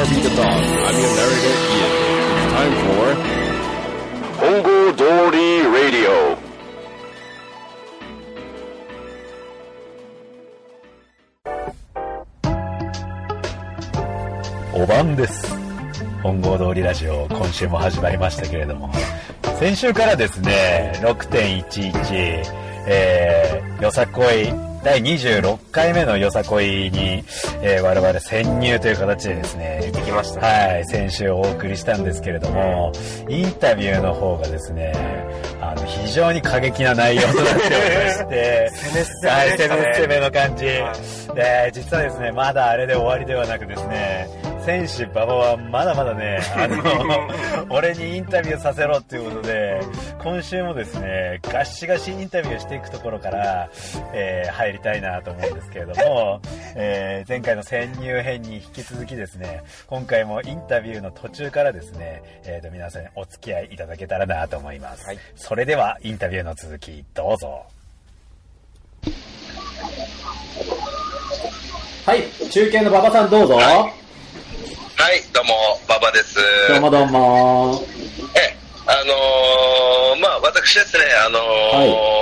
[0.00, 0.46] Harvey the dog.
[0.46, 1.92] I'm your narrator, Ian.
[2.32, 3.04] It's time for
[4.40, 6.14] Hongo Dory Radio.
[14.72, 15.54] お晩です。
[16.22, 18.90] 本郷通りラジオ、今週も始まりましたけれども、
[19.58, 22.42] 先週からですね、6.11、
[22.86, 27.22] えー、よさこい、第26回目のよさこいに、
[27.62, 30.40] えー我々潜入という形でですね、できました。
[30.40, 32.92] はい、先週お送りしたんですけれども、
[33.28, 34.92] インタビューの方がですね、
[35.60, 40.66] あの、非常に過激な内容となっておりまして、 攻め攻めはい、攻め攻めの感じ。
[40.66, 40.92] は
[41.34, 44.28] で、実はですね、まだあれで終わりではなくですね、
[44.64, 49.80] 選手馬場はまだまだね、 あの、俺にインタビューさせろっていうことで、
[50.22, 53.68] 今週もですね、ガシガシインタビューしていくところから、
[54.12, 56.40] えー入りたいなと思うんですけれども、
[56.74, 65.06] えー前回の潜入編に引き続きですね、今回もインタビューの途中からですね、えーと皆さんにお付き合いいただけたらなと思います。
[65.06, 67.64] はいそれではインタビューの続き、どうぞ。
[72.06, 73.54] はい、中継の馬場さんどうぞ。
[73.56, 73.92] はい、
[75.00, 76.36] どうも、馬場です。
[76.68, 77.82] どうもどうも。
[78.36, 81.38] え、あのーまあ、私ですね、あの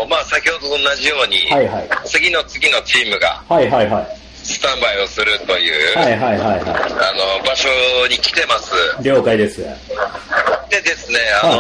[0.07, 1.89] ーまあ、先ほどと同じように、はいはい。
[2.05, 4.07] 次の次のチームがはいはいはい。
[4.45, 6.71] スタンバイをするという、はいはいはいは
[7.03, 7.69] あの場所
[8.09, 8.73] に来てます。
[9.01, 9.03] い。
[9.03, 9.59] 了解です。
[10.71, 11.55] でですね、あの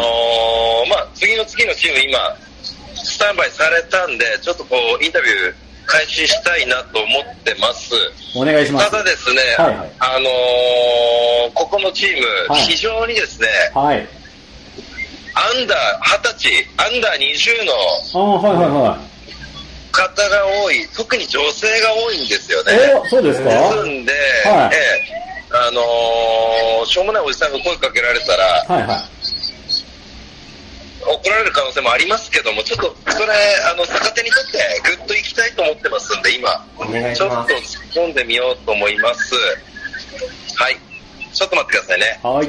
[0.86, 2.36] ーまあ、次の次のチーム今、
[2.94, 5.54] スタンバイされたんで、ちょっとこう、インタビュー
[5.88, 7.94] 開始したいなと思ってます。
[8.36, 8.90] お願いします。
[8.90, 14.06] ただですね、はいはいあのーここのチーム、はい非常にですね、はい。
[15.34, 22.64] アンダー、二十歳、アンダー20の方が多い、特に女性が多いんですよい。
[22.66, 22.72] ね。
[23.04, 23.48] えそうですか？
[23.48, 24.12] ですんで、
[24.44, 24.78] はいえ
[25.10, 25.18] え
[25.50, 29.17] あのーしょうもないおじさんが声かけられたら、はいはい。
[31.28, 33.34] 怒られる可能性もありますけども、ちょっとそれ、
[33.70, 34.58] あの逆手にとって、
[34.96, 36.64] ぐっと行きたいと思ってますんで、今、
[37.14, 37.52] ちょっと。
[37.52, 37.58] 突
[38.00, 39.34] っ込んでみようと思います。
[40.54, 40.78] はい、
[41.34, 42.18] ちょっと待ってくださいね。
[42.22, 42.46] はい。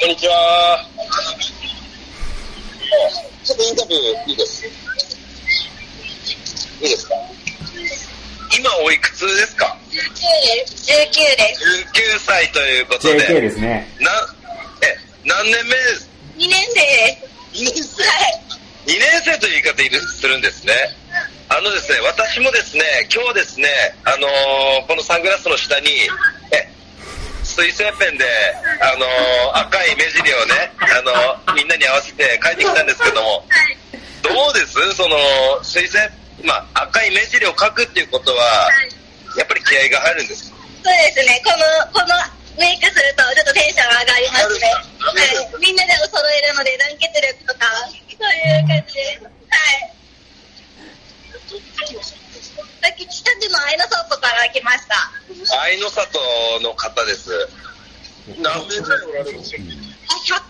[0.00, 0.84] こんにちは。
[3.44, 4.66] ちょっとインタビューいいです。
[4.66, 4.70] い
[6.86, 7.14] いですか？
[8.58, 10.00] 今おいくつですか？19で
[10.66, 10.90] す。
[10.90, 10.94] 19
[11.36, 11.86] です。
[12.16, 13.14] ?19 歳ということで。
[13.40, 13.86] ですね。
[14.00, 14.10] な、
[14.82, 16.10] え、何年目です？
[16.36, 17.60] 2年生です。
[17.60, 18.42] 2年生はい。
[18.86, 20.72] 2年生という言い方いるするんですね。
[21.48, 22.82] あのですね、私もですね、
[23.12, 23.68] 今日ですね、
[24.04, 25.88] あのーこのサングラスの下に、
[26.50, 26.66] え、
[27.44, 28.24] 水性ペンで、
[28.80, 33.36] あのー赤い目尻をね、あのーみんなに合わせて書いてきたんですけども、は
[33.70, 33.76] い。
[34.22, 34.72] どうです？
[34.94, 35.16] その、
[35.62, 35.98] 水性、
[36.44, 38.70] まあ、赤い目尻を書くっていうことは、は
[39.36, 39.38] い。
[39.38, 40.56] やっぱり気合が入るんですか？
[40.84, 41.42] そうですね。
[41.44, 41.50] こ
[41.92, 42.14] の、この
[42.58, 44.68] メイクするとちょっとテンション上がりますね。
[45.00, 45.26] はい。
[45.60, 48.02] みんなでお揃えるので団結力とか、そうい
[48.60, 48.98] う感じ。
[49.48, 49.88] はい。
[52.82, 55.10] さっき北区の愛の外から来ました。
[55.62, 56.20] 愛の里
[56.60, 57.48] の方です。
[58.38, 59.64] 何名くらいおられるんですかあ、
[60.14, 60.42] 100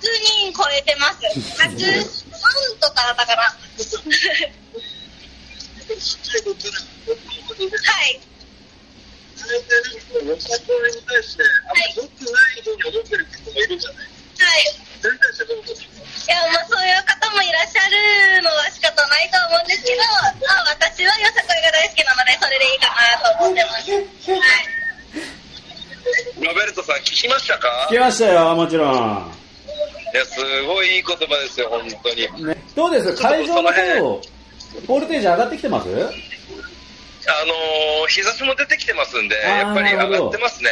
[0.51, 1.21] 人超えてます。
[1.63, 3.43] 103とかだったかな。
[3.43, 3.55] は
[8.05, 8.21] い。
[9.53, 9.61] よ
[10.41, 14.73] さこいに対して、あんま良くないふうに思ってる人もいるんじゃないはい。
[15.03, 15.11] い
[16.31, 20.01] や、まあそういう方もいらっしゃるのは仕方ないと思うんですけど、
[20.47, 23.91] まあ私はよさこいが大好きなので、それでいいかなと思ってます。
[23.93, 24.73] はい。
[26.41, 27.69] ロベルトさん聞きましたか？
[27.91, 29.33] 聞きましたよ、もちろん。
[30.13, 32.47] いや、すごいいい言葉ですよ、本当に。
[32.47, 33.13] ね、どうです？
[33.21, 34.23] 会場の方、
[34.87, 35.89] ボルテージ上がってきてます？
[37.29, 40.71] あのー、日差しも出てきてますんで、やっぱり上がってますね。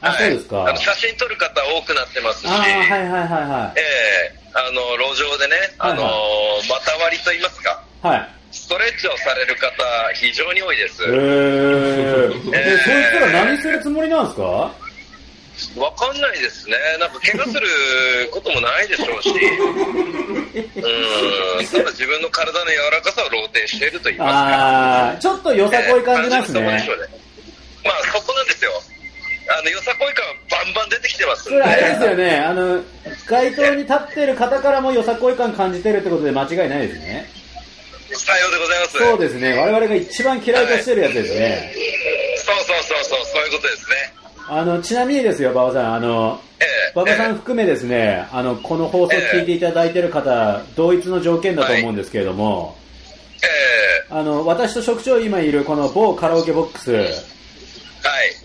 [0.00, 0.18] あはい。
[0.18, 0.76] そうですか。
[0.76, 4.38] 写真撮る方多くなってますし、はいはいはいはええ。
[4.54, 6.10] あの、路上でね、あのーは
[6.64, 8.06] い股割りと言いますか、い。
[8.06, 8.28] はい。
[8.50, 9.68] ストレッチをされる方、
[10.14, 11.02] 非常に多いです。
[11.06, 14.70] えー、え、そいつら何するつもりなんですか？
[15.76, 16.76] わかんないですね。
[16.98, 17.68] なんか怪我する
[18.32, 19.34] こともないでしょうし、う
[21.62, 25.16] ん、 ただ自分の体の柔らかさを露呈していると言いますか。
[25.20, 26.68] ちょっとよさこい感じますねね
[27.84, 28.72] まあ、そこなんですよ。
[29.48, 32.82] あの、よさこい感バンバン出てきてますあれですよね、あの、
[33.26, 37.30] 街頭に立ってる方からもよさこい感感じてるってことで間違いないですね。
[38.14, 38.98] さようでございます。
[38.98, 41.72] そうですね、我々が一番嫌いとしてるやつですね。
[41.72, 41.97] そうそうそうそう、そうい。
[44.50, 46.64] あの、ちなみにですよ、馬場さん、あの、え
[46.94, 52.76] 馬場さん含めですね、あの、この放送聞いていただいている方、同一の条件だと思うんですけれども、
[53.42, 57.10] えあの、私と職長今いるこの某カラオケボックス、えはい。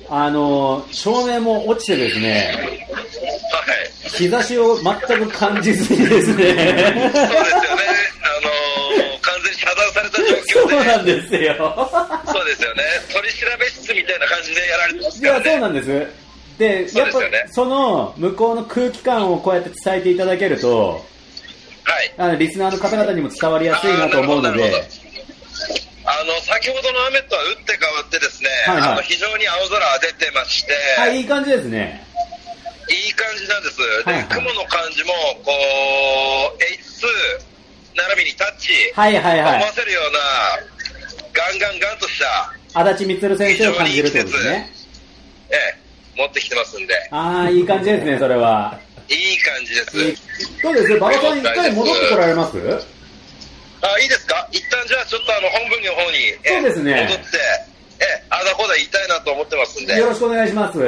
[0.10, 4.10] あの、照明も落ちてですね、はい。
[4.10, 7.12] 日差しを全く感じずにですね、
[10.54, 10.86] そう。
[10.86, 11.90] なんですよ。
[12.26, 12.84] そうですよね。
[13.12, 15.52] 取り調べ室みたいな感じでやられてますいや、からね。
[15.52, 16.24] そうなんです。
[16.58, 21.04] で、やっぱねその向こうの空気感をこうやって伝えていただけると、
[21.84, 22.14] はい。
[22.18, 24.84] あのリスナーの方々にも伝わりやすいなと思うので
[26.06, 32.04] あの、先ほどの雨とは打って変わってですね、はいはいあの非常に青空が出てまして、はい、いい感じですね。
[32.90, 33.78] いい感じなんです。
[33.78, 35.14] で、はいはい雲の感じも、
[35.44, 35.52] こ
[36.52, 37.53] う、H2
[37.96, 39.72] 並びにタッチ、はいはいはい思わ。
[39.74, 40.20] せるような、
[41.34, 44.72] ガンガンガンとした、足立光先生を感じるってことですね。
[45.50, 48.80] ええ、持ってきてますんで、ああ、いい感じですね、それは。
[49.10, 49.98] いい感じです。
[49.98, 50.18] いい
[50.64, 50.94] どうです？
[50.94, 52.58] 馬場さん一回戻ってこられます？
[53.82, 54.48] あ、いいですか？
[54.52, 57.38] 一旦じゃあちょっとあの、本文の方に、えそうですね戻って、
[58.00, 60.80] ええ、あだこだ言いたいなと思ってますんで、よろしくお願いします。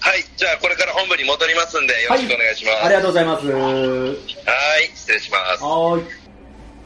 [0.00, 2.84] ははい、じゃあこれから本部に戻りますんで、よろしくお願いします。
[2.84, 3.46] ありがとうございます。
[3.46, 4.12] は
[4.82, 5.62] い、失礼します。
[5.62, 6.04] はーい。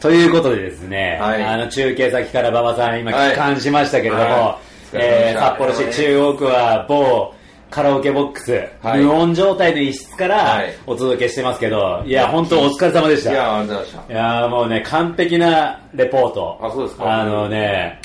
[0.00, 4.58] ということでですね、はいあの中継先から馬場さん今はい帰還しましたけれども、は
[4.92, 7.34] いえー札幌市中央区は某
[7.70, 13.32] カラオケボックス、はい無音状態の一室からはいお届けしてますけど、いや、本当お疲れ様でした。
[13.32, 16.58] いや、ありがとうございましいやーもうね、完璧なレポート。
[16.60, 18.00] あそうですかあのね、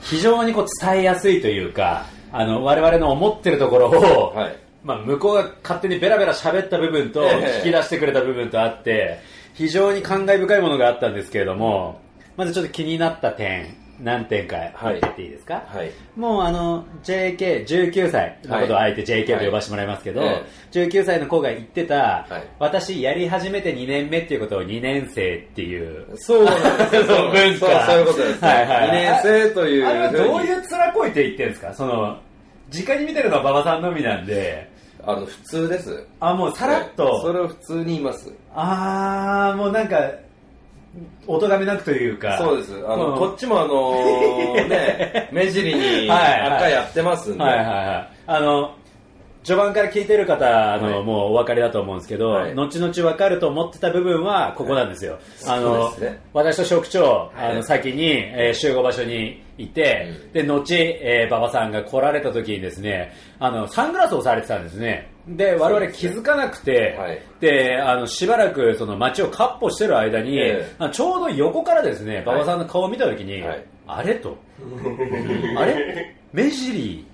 [0.00, 4.56] 非常にこう伝えやすいというか、あの、我々の思ってるところを、はい。
[4.82, 7.56] まあ、向こうが勝手にベラベラ喋った部分と、ええ。
[7.58, 9.20] 引き出してくれた部分とあって、
[9.54, 12.00] 非常に感慨深いものがあったんですけれども、
[12.36, 15.26] まずちょっと気になった点、何点か言ってい。
[15.26, 15.78] いですか、た。
[15.78, 15.90] はい。
[16.16, 20.44] もうあの JK、19歳のことをあえて JK と呼ばせてもらいますけど、はい
[20.74, 20.86] え。
[20.86, 22.48] 19歳の子が言ってた、はい。
[22.58, 27.04] 私やり始めて2年目っていうことを2年生っていう、そうなんですよ。
[27.06, 27.86] そう文化。
[27.86, 28.48] そういうことですね。
[28.48, 29.86] はいはい2年生という。
[29.86, 31.74] あれはどういう面こいて言ってるんですか？
[31.74, 32.18] その、
[32.72, 34.70] 直に見てるのは馬場さんのみなんで、
[35.06, 36.06] あの、普通です。
[36.20, 38.32] あ、もうさらっと、それを普通に言います。
[38.54, 39.96] あー、もうなんか、
[41.26, 42.38] お咎めなくというか。
[42.38, 42.72] そうです。
[42.86, 47.42] あの、うんこっちもあのー ね、目尻にはいはい赤やってますんで。
[47.44, 48.08] はいはいはい。
[48.26, 48.74] あの、
[49.42, 55.18] 序盤から聞いてる方、あの、はいもうお分かりだと思うんですけど、はい後々分かると思ってた部分はここなんですよ。
[55.46, 65.10] あの、そうですね私と職長、はいあの、先に、えー集合場所にいて、で、後、えー馬場さんが来られた時にですね、あの、サングラスをされてたんですね。
[65.28, 67.20] で、我々気づかなくて、はい。
[67.40, 70.74] で、あの、しばらくその街をカッ歩してる間に、ええ。
[70.78, 73.64] あのちょうど横からですね、馬場さんの顔を見た時に、はい。
[73.86, 74.36] あれと、
[75.56, 76.16] あれ？
[76.32, 77.06] 目尻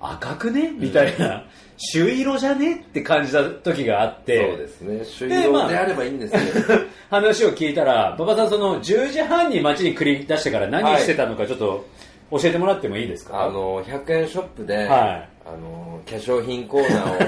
[0.00, 0.72] 赤くね？
[0.76, 1.44] みたいな、
[1.76, 2.76] 朱色じゃね？
[2.76, 5.04] って感じた時があって、そうですね。
[5.04, 6.38] 主でまあ要であればいいんですけ
[6.74, 6.80] ど。
[7.10, 11.84] 話を聞いたら、馬場さんその10時半に街に繰り出してから何してたのかちょっと
[12.30, 13.44] 教えてもらってもいいですか？
[13.44, 14.88] あの、100円ショップで、はい。
[14.88, 15.26] あ
[15.60, 17.18] の、化粧品コーナーを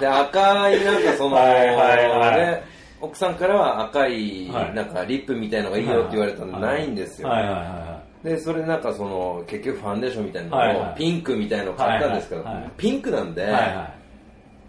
[0.00, 2.40] で、赤いなんかその、はいはいはい。
[2.40, 2.62] ね
[3.02, 4.74] 奥さんからは赤い、はい。
[4.74, 7.28] なんかリップみたいのがいいよって言われたのないんですよ。
[7.28, 10.98] はいはいはいはで、それなんかその、結局ファンデーションみたいなのを、はいはい。
[10.98, 13.44] ピンクみたいのを買ったんですけど、はいはいはいピンクなんで、い。
[13.46, 13.54] はい。
[13.54, 14.00] は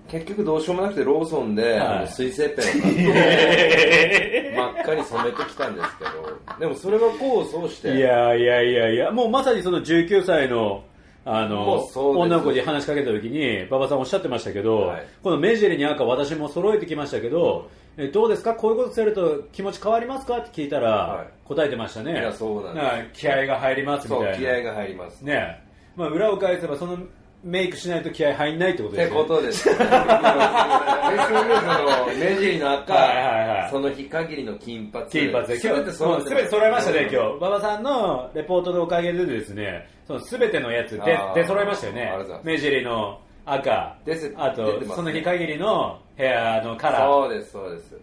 [0.10, 2.08] 結局どうしようもなくてローソンで、はい。
[2.08, 7.98] 水性ペンを買って、真っ赤に染めてきたんですけど、でもそれが功を奏して、い。
[7.98, 10.84] いやいやいやいや、もうまさにその19歳の、
[11.24, 15.08] あもの女の子に話しかけた時に馬場さんおっしゃってましたけど、はい。
[15.22, 17.70] この目尻に赤私も揃えてきましたけど、
[18.03, 18.55] えどうですか？
[18.55, 20.38] こういうことすると気持ち変わりますか？
[20.38, 21.27] って聞いたら、はい。
[21.46, 22.13] 答えてましたね。
[22.13, 22.81] いやそうなんで
[23.15, 23.22] す。
[23.24, 24.34] か気合が入りますみたいな。
[24.36, 25.22] そう、気合が入ります。
[25.22, 25.62] ね。
[25.96, 26.98] まあ、裏を返せばその
[27.43, 29.67] メイクしないと気合入んないってことってですよことです。
[29.70, 29.96] 結局、その、
[32.17, 33.72] 目尻の赤、はいはいはい。
[33.72, 35.05] その日限りの金髪。
[35.10, 36.36] 金髪ですべて揃ってす。
[36.36, 37.15] べて揃いましたね、今日。
[37.15, 37.17] 日。
[37.38, 42.12] 馬場さんのレポートのおかげでですね、そのすべてのやつで出揃いましたよね。
[42.43, 47.95] 目尻の赤出て、あとねその日限りのヘアのカラー、そうです、そうです。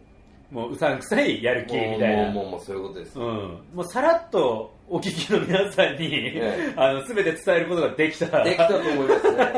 [0.51, 2.31] もううさんくさいやる気みたいな。
[2.31, 3.19] もう、もう、もう、そういうことです。
[3.19, 9.39] うん、もうさらっとお聞きの皆さんに、ええあの全て伝えることができたできたと思いますね。
[9.39, 9.53] は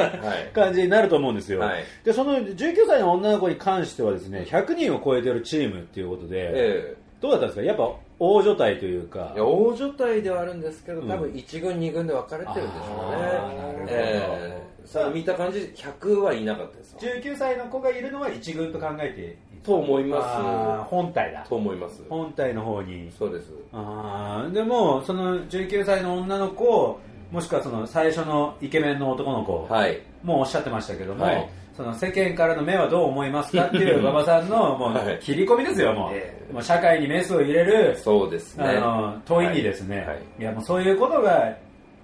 [0.51, 0.53] い。
[0.53, 7.63] 感じになると思うんですよ、はいでその19歳の女の子に関してはですね100人を超えてるチームっていうことで、えどうだったんですか？
[7.67, 13.87] やっぱ大所帯というかえいや大所帯ではあるんですけど、うん多分1軍、2軍で分かれてるんでしょうねあーなるほど。
[13.89, 16.97] ええさあ見た感じ、100はいなかったです。
[16.99, 21.51] 19歳の子がいるのは1軍と考えてと思いまあー本体だす。
[21.51, 22.03] と思います。
[22.09, 23.51] 本体の方にそうです。
[23.73, 26.99] あーでもその19歳の女の子
[27.31, 30.01] もしくはその最初のイケメンの男の子はい。
[30.25, 35.15] もおっしゃってましたけども、はいその世間からの目はどう思いますかっていう馬場さんのもはい。
[35.15, 36.53] う切り込みですよ、もう,、ええ。
[36.53, 38.65] もう社会にメスを入れるそうですね。
[38.65, 40.43] あの問いにですね、はい。
[40.43, 41.55] やもうそういうことが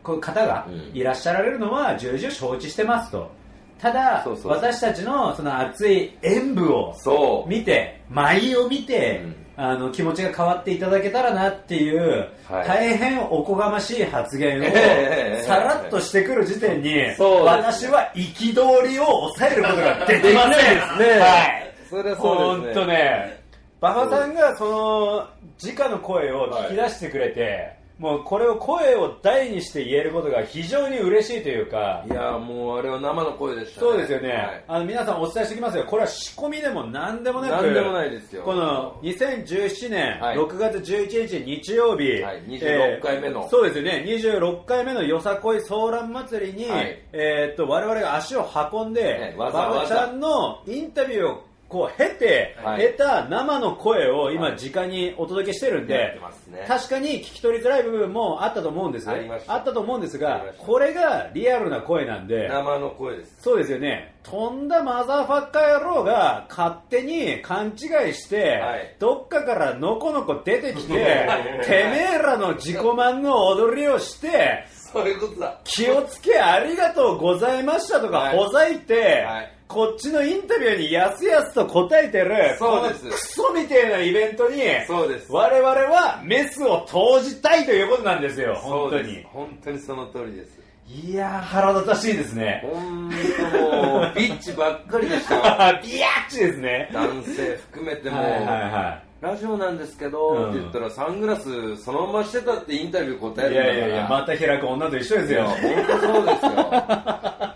[0.02, 0.96] こういう方がうん。
[0.96, 3.30] いらっしゃられるのは重々承知してますと。
[3.78, 7.44] ただ私たちのその熱い演舞を。
[7.46, 12.66] 見て舞を見て、うんあの気持ちが変わっていただけたらなっていう、はい。
[12.66, 20.98] 大変おこがましい発言をええさらっとしてくる時点に、私は憤りを抑えることができません。
[20.98, 21.20] ね。
[21.20, 21.74] はい。
[21.88, 22.74] それはそうですね。
[22.74, 23.46] 本当ね。
[23.80, 25.28] 馬場さんがその
[25.62, 33.86] 直の声を聞き出してくれて、もうこれを声を大にして言えることが非常に嬉しいというかいやもうあれは生の声でしたね。
[33.86, 34.64] そうですよね、はい。
[34.68, 35.84] あの皆さんお伝えしておきますよ。
[35.84, 38.42] これは仕込みでも何でもなく何でもないですよ。
[38.42, 40.36] この2017年はい。
[40.36, 42.42] 6月11日日曜日、はい。
[42.42, 43.48] 26回目の。
[43.48, 44.04] そうですよね。
[44.06, 47.02] 26回目のよさこいソーラン祭りに、はい。
[47.12, 52.86] えーっと我々が足を運んでね馬場ちゃんのインタビューをこう経て、はい。
[52.92, 54.56] 得た生の声を今はい。
[54.56, 56.64] 直にお届けしてるんで、やってますね。
[56.68, 63.36] 確かに聞き取りづらい部分もあったと思うんですあったと思うんですがこれがリアルな声なんで生の声です。
[63.40, 64.14] そうですよね。
[64.22, 68.96] とんだマザーファッカー野郎が勝手に勘違いして、はい。
[68.98, 70.92] どっかからのこのこ出てきて、
[71.66, 75.58] てめえらの自己満の踊りをして、そういうことだ。
[75.64, 78.36] 気をつけありがとうございましたとかはい。
[78.36, 85.32] ほざいて、はいこっちのインタビューにやすやすと答えてる、そうですクソみてえなイベントに、そうです。
[85.32, 89.24] 我々はメスを投じたいということなんですよ、本当に。
[89.24, 90.66] 本当にその通りです。
[90.88, 92.62] いやー、腹立たしいですね。
[92.72, 93.10] 本
[93.50, 95.42] 当もう、ビッチばっかりでしたよ。
[95.82, 96.88] ビヤッチですね。
[96.92, 99.06] 男性含めても、はいはいはい。
[99.20, 105.44] ラジオなんですけど、うんって言ったらサングラスそのまましてたってインタビュー答えいるんだからやいやいや、また開く女と一緒ですよ。
[105.44, 105.56] 本
[105.86, 107.55] 当そうですよで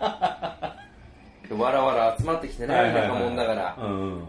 [1.57, 3.01] わらわら集まってきてね、はいはいはい。
[3.09, 4.23] なんかもんだから、うん。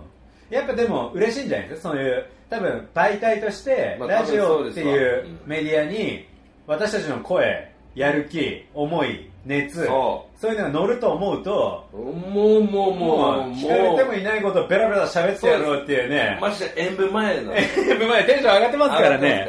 [0.50, 6.26] やっぱでも嬉しいんじゃないですか、そういう、多分媒体として、まあラジオっていうメディアに、
[6.66, 16.38] 私たちの声、やる気、思い、熱、そそういうのが乗ると思うと、もうもうもうもう、聞かれてもいないことをベラベラ喋ってやろうっていうね。
[16.40, 17.54] まして演舞前の。
[17.56, 19.48] 演舞前テンション上がってますからね。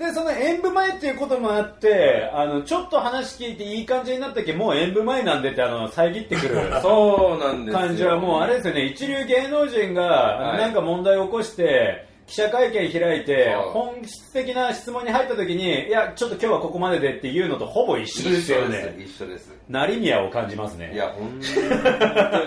[0.00, 6.56] で、その演舞前っていうこともあって、あの、ちょっと話聞いていい感じになったけもう演舞前なんでって、あの、遮ってくる。
[6.80, 7.78] そうなんですよ。
[7.80, 10.58] 感じはもうあれですよね、一流芸能人がはい。
[10.58, 18.94] なんか問題を起こして、記者会見開いて本質的な質問に入った時に、いや、ちょっと今日はここまででっていうのとほぼ一緒ですよね。
[18.98, 19.52] 一緒です。
[19.68, 20.92] 成宮を感じますね。
[20.94, 21.42] いや本当に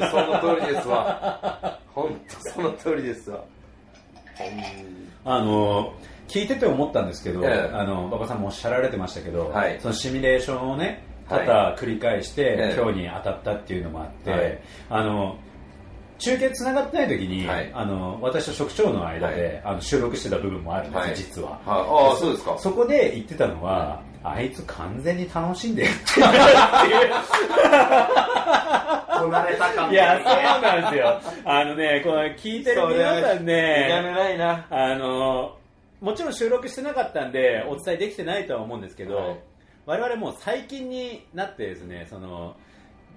[0.10, 1.80] その通りですわ。
[1.94, 3.42] 本当その通りですわ。
[5.26, 5.94] あの、
[6.34, 7.76] 聞いてて思ったんですけど、ええ。
[7.76, 9.80] あの、馬場さんもおっしゃられてましたけど、はい。
[9.80, 11.48] そのシミュレーションをね、多はい。
[11.48, 12.82] 々繰り返して、ええ。
[12.82, 14.60] 今日に当たったっていうのもあって、はい。
[14.90, 15.38] あの、
[16.18, 17.70] 中継つながってない時に、はい。
[17.74, 21.16] あの私と職長の間で、あの収録してた部分もあるんです、はい。
[21.16, 21.52] 実は。
[21.52, 22.58] はいああそうですか。
[22.58, 26.22] そこで言ってたのは、あいつ完全に楽しんでるってこ
[29.28, 31.22] なれた感いや、そうなんですよ。
[31.46, 34.66] あのね、この聞いてる皆さんいらね、ないな。
[34.70, 35.58] あの、
[36.04, 39.40] もちろん収録してなかったんで、お伝えできてないとは思うんですけど、はい。
[39.86, 42.58] 我々もう最近になってですね、その、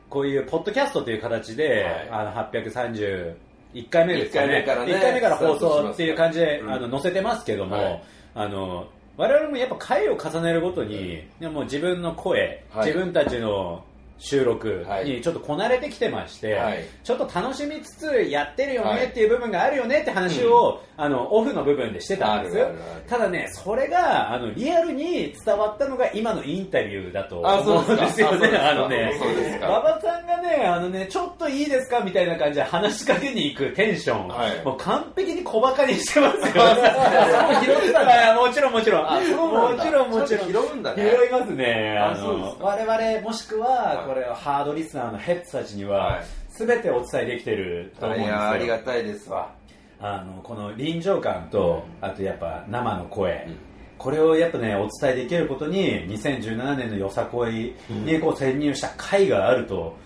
[0.09, 2.09] こういうポッドキャストという形で、はい。
[2.11, 3.35] あの、831
[3.90, 4.61] 回目ですかね。
[4.61, 6.73] 一回目からね一回目から放送っていう感じで、うん。
[6.73, 8.02] あの、載せてますけども、はい。
[8.37, 12.87] あの、我々もやっぱ回を重ねるごとに、でも自分の声、はい。
[12.87, 13.85] 自分たちの
[14.19, 15.07] 収録はい。
[15.07, 16.85] にちょっとこなれてきてまして、はい。
[17.02, 22.56] ちょっと楽しみつつやってるよはいねっていう部分があるよねって話を、あのオフの部分でしてたんです。
[22.56, 28.56] あるあるあるただねそれがあのリアルに伝わったのが今のインタビューだとあそう思うんですよね。
[28.56, 29.12] あのね
[29.60, 34.64] 馬場さんがねあのねちょっといいですかみたいな感じで話しかけに行くテンション、はい。
[34.64, 36.44] もう完璧に小馬鹿にしてますよ。
[38.36, 39.04] もちろんもちろん。
[39.04, 39.10] も
[39.82, 40.48] ちろんもちろん。
[40.48, 41.10] 拾うんだね。
[41.10, 41.98] 拾いますね。
[41.98, 44.08] あの我々もしくははい。
[44.08, 46.24] これハードリスナーのヘッズたちにははい。
[46.58, 48.34] 全てお伝えできてると思うんいですよ。
[48.36, 49.50] やありがたいですわ
[50.00, 53.56] あのこの臨場感とあとやっぱ生の声、うん。
[53.98, 59.96] これをやっぱねお伝えできることに2017年のよさこいにこう潜入した回があると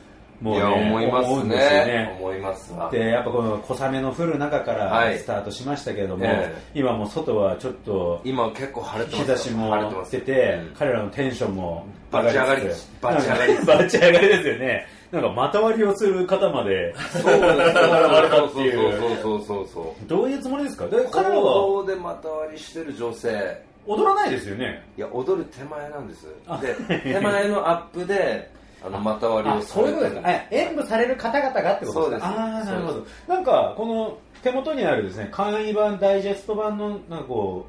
[0.41, 1.57] もう、ね、いや思いますね。
[1.57, 2.17] ね。
[2.19, 2.91] 思いますわ。
[2.91, 5.19] でやっぱこの小雨の降る中からはい。
[5.19, 10.75] スタートしましたけれども、え今もう外はちょっと今結構晴れてます日差しも晴れてます出て、うん。
[10.75, 14.87] 彼らのテンションもバチ上がりつつバチ上がりバチ上がりですよね。
[15.13, 18.99] なんか股割りをする方までそうです現れたっていう。
[18.99, 20.09] そうそうそうそうそう。
[20.09, 21.85] どういうつもりですかで彼彼らは。
[21.85, 23.71] で股割りしてる女性。
[23.87, 24.85] 踊らないですよね。
[24.97, 26.27] いや、踊る手前なんです。
[26.47, 26.59] あ。
[26.59, 28.51] で、手前のアップで、
[28.85, 30.29] あの、股割りをあ、そういうことですか。
[30.29, 32.27] あ演舞される方々がってことですか？
[32.29, 33.07] そうですああ、なるほど。
[33.29, 37.67] なんか、この手元にあるですね、簡易版、ダイジェスト版の、なんかこ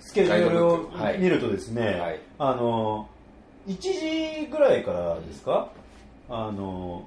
[0.00, 0.78] う、スケジュールを
[1.18, 3.08] 見るとですね、はいあの、
[3.66, 5.68] 1時ぐらいからですか、
[6.30, 7.02] あの、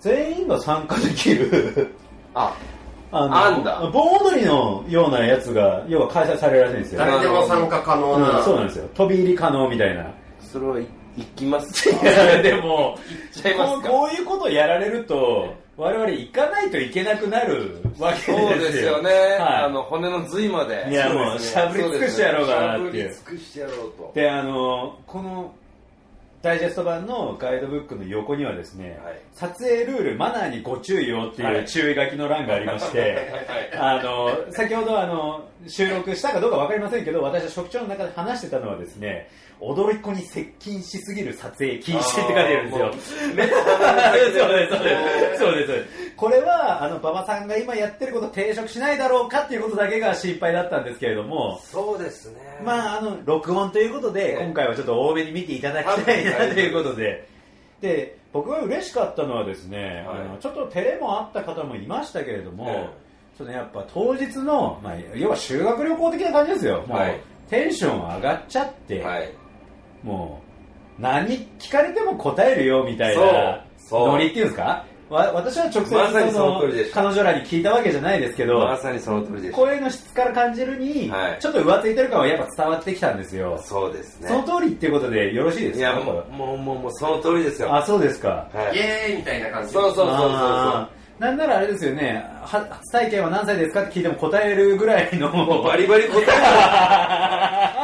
[0.00, 1.94] 全員が参加できる、
[2.34, 2.54] あ、
[3.10, 6.98] あの、あんだ盆踊りのようなやつが、要は開催されるらしいんですよ。
[6.98, 8.42] 誰でも参加可能うん、な。
[8.42, 8.88] そうなんですよ。
[8.94, 10.04] 飛び入り可能みたいな。
[10.40, 12.02] それはい行きますか？
[12.02, 12.98] いやでも、
[13.32, 13.88] ちゃいますか？
[13.88, 18.38] こうこういうことをやられると、我々行かないといけなくなるわけですよ。
[18.38, 19.10] そうですよね。
[19.10, 20.86] はいあの、骨の髄まで。
[20.90, 24.12] いやもうしゃぶり尽くしてやろうかなっていうしゃぶり尽くしてやろうと。
[24.14, 25.52] で、あの、この、
[26.44, 29.18] ダイジェスト版のガイドブックの横にはですね、はい。
[29.32, 31.54] 撮影ルール、マナーにご注意をってはい。
[31.54, 33.32] いう注意書きの欄がありまして、
[33.80, 42.92] あの、先ほどあの、収録したかどうかわかりませんけど、私は職長の中で話してたのはですね、踊り子に接近しすぎる撮影禁止って書いてあるんですよ。
[42.92, 46.03] そうです、そうです、そうです。
[46.16, 52.40] これは、あの、馬場さんが今やってること抵触しないだろうかっていうことだけが心配だったんですけれども、そうですね。
[52.64, 54.44] まあ、あの、録音ということで、ええ。
[54.44, 57.26] 今回はちょっと多めに見ていただきたいなはいということで、
[57.80, 60.18] で、僕が嬉しかったのはですね、はい。
[60.20, 62.88] あのちょっと照れもあった方もいましたけれども、え
[63.36, 66.84] ちょっとね、やっぱ当日の、まあ、要は修学旅行的な感じですよ。
[66.86, 67.20] もう、はい。
[67.50, 69.32] テンション上がっちゃって、はい。
[70.04, 70.40] も
[70.98, 74.84] う、何聞かれても答えるよみたいなノリっていうんですか？
[75.14, 79.54] わ私は直接まさにそのの通りで彼女らに聞いたわけじゃないですけど、まさにその通りです。
[79.54, 83.58] 声の質から感じるに、はいちょっと浮ついてる感はやっぱ伝わってきたんですよ。
[83.64, 84.28] そうですね。
[84.28, 85.78] その通りっていうことでよろしいですか？
[85.78, 87.74] いや、もう、もう、もう、もうその通りですよ。
[87.74, 88.48] あ、そうですか。
[88.52, 88.76] はい。
[88.76, 89.72] イエーイみたいな感じ。
[89.72, 93.82] そうそうそうそうあーなんならあれですよね、は初体験は何歳ですか？
[93.82, 95.30] って聞いても答えるぐらいの。
[95.30, 97.83] もうバリバリ答えた。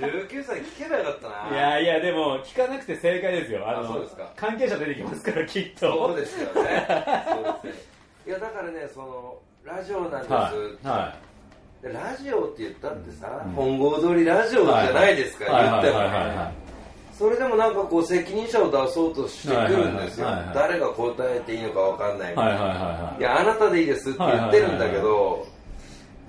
[0.00, 1.48] 19歳聞けばよかったな。
[1.50, 3.68] いやいや、でも聞かなくて正解ですよ。
[3.68, 5.80] あのあそうですか関係者出てきますから、きっと。
[5.80, 6.86] そうですよね。
[7.28, 7.82] そうですね。
[8.26, 10.32] いや、だからね、その、ラジオなんです。
[10.32, 10.50] は
[10.84, 10.88] い。
[10.88, 11.14] は
[11.82, 16.54] でラジオって言ったってさ、うん本郷通りラジオじゃないですか、はい言ってもはいはいはいはね。
[17.18, 20.28] それでもなんかこう責任者を出そうとしてくるんですよ。
[20.54, 22.50] 誰が答えていいのかわかんないみたいな。
[22.50, 25.46] はいはいはいはいいや、あなたでいいですって言ってるんだけはいど、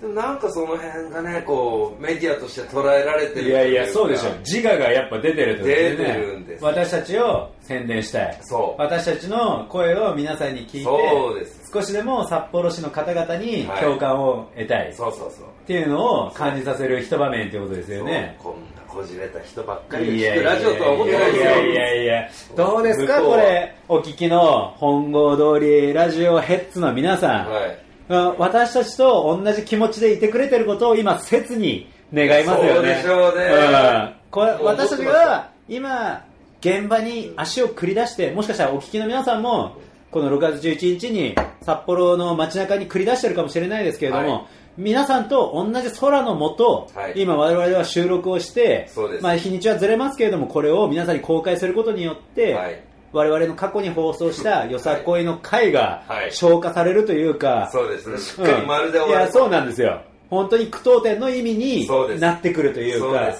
[0.03, 4.29] でもなんかその辺がね、こう、メディアとして捉えられてるいやいや、そうでしょ。
[4.39, 8.37] 自我がやっぱ出てると出てるんです私たちを宣伝したい。
[8.41, 14.89] そう私たちの声を皆さんに聞いて、そうです少しでも札幌市の方々にはい共感を得たい。
[14.89, 15.45] っそうそうそう。
[15.65, 18.35] ていうのを感じさせる一場面ということですよね。
[18.43, 21.43] こんなこじれた人ばっかりいやいやが聞くラジオとは思ってないですよ。
[21.43, 23.21] いやいやいやどうですか？
[23.21, 27.49] これ、お聞きの本郷通りラジオヘッズの皆さん。
[27.49, 27.82] はい。
[28.09, 28.37] うん。
[28.37, 32.73] 私たちと同じ気持ちでいてくれてることを今切に願いますよね。
[32.73, 33.45] そうでしょうね。
[33.45, 34.13] ん。
[34.31, 36.25] これ私たちが今
[36.61, 39.77] 現場に足を繰り出して、もしかしたらお聞きの皆さんも
[40.11, 44.45] この6月11日に札幌の街中に繰り出してるかもしれないですけれども、はい。
[44.75, 47.13] 皆さんと同じ空の下、はい。
[47.15, 48.89] 今我々は収録をして
[49.21, 56.31] まあ、日にちはずれますけれどもこれを皆さんに公開することによって、はい我々の過去に放送したよさこいの回がはい。
[56.33, 58.17] 消化されるというか、そうですね。
[58.17, 59.23] しっかりまるでうん終わる。
[59.23, 60.01] いやそうなんですよ。
[60.29, 61.87] 本当に句読点の意味に
[62.19, 63.35] なってくるというか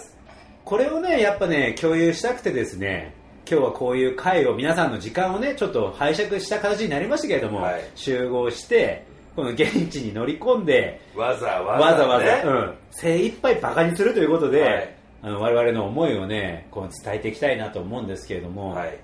[0.64, 3.16] これをねやっぱね共有したくてですね
[3.50, 7.82] 今日はこういう会を皆さんの時間をねちょっと拝借した形になりましたけれども、はい。
[7.96, 9.06] 集合して
[9.36, 14.96] この現地に乗り込んでわざわわざわざ、ねうん、精一杯バカにするということで、はい。
[15.24, 19.00] あの我々の思いをねこう伝えていきたいなと思うんですけれども、はい。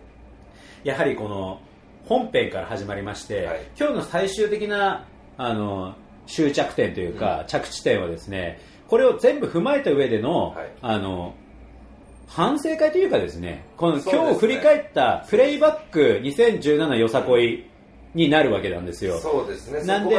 [0.83, 1.61] やはりこの
[2.05, 3.67] 本編から始まりまして、はい。
[3.77, 5.05] 今日の最終的な
[5.37, 5.95] あの
[6.27, 10.71] 終着点というか、着地点はですねこれを全部踏まえた上での,、はい。
[10.81, 11.35] あの
[12.27, 17.68] 反省会というかですねこの今日振り返ったプレイバック2017よさこい
[18.13, 19.19] になるわけなんですよ。
[19.19, 19.81] そうですね。
[19.81, 20.15] そなんで